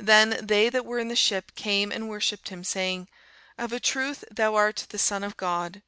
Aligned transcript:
Then 0.00 0.38
they 0.42 0.70
that 0.70 0.86
were 0.86 0.98
in 0.98 1.08
the 1.08 1.14
ship 1.14 1.54
came 1.56 1.92
and 1.92 2.08
worshipped 2.08 2.48
him, 2.48 2.64
saying, 2.64 3.06
Of 3.58 3.70
a 3.70 3.78
truth 3.78 4.24
thou 4.30 4.54
art 4.54 4.86
the 4.88 4.98
Son 4.98 5.22
of 5.22 5.36
God. 5.36 5.82